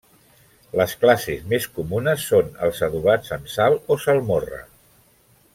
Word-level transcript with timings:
Les 0.79 0.95
classes 1.03 1.43
més 1.51 1.67
comunes 1.75 2.25
són 2.31 2.49
els 2.69 2.81
adobats 2.89 3.37
en 3.39 3.47
sal 3.59 3.79
o 3.97 4.03
salmorra. 4.07 4.63